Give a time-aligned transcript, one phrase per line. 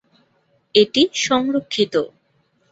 [0.75, 1.93] এটি সংরক্ষিত।